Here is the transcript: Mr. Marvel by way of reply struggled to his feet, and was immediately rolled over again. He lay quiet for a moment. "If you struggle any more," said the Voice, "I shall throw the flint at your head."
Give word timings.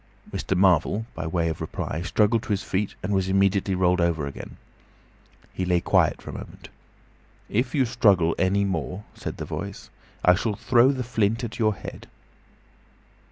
Mr. 0.31 0.57
Marvel 0.57 1.05
by 1.13 1.27
way 1.27 1.47
of 1.47 1.61
reply 1.61 2.01
struggled 2.01 2.41
to 2.41 2.49
his 2.49 2.63
feet, 2.63 2.95
and 3.03 3.13
was 3.13 3.29
immediately 3.29 3.75
rolled 3.75 4.01
over 4.01 4.25
again. 4.25 4.57
He 5.53 5.63
lay 5.63 5.79
quiet 5.79 6.19
for 6.23 6.31
a 6.31 6.33
moment. 6.33 6.69
"If 7.49 7.75
you 7.75 7.85
struggle 7.85 8.33
any 8.39 8.65
more," 8.65 9.03
said 9.13 9.37
the 9.37 9.45
Voice, 9.45 9.91
"I 10.25 10.33
shall 10.33 10.55
throw 10.55 10.91
the 10.91 11.03
flint 11.03 11.43
at 11.43 11.59
your 11.59 11.75
head." 11.75 12.07